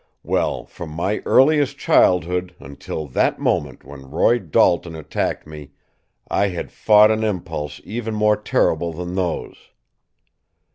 [0.23, 5.73] Well, from my earliest childhood until that moment when Roy Dalton attacked me,
[6.27, 9.69] I had fought an impulse even more terrible than those.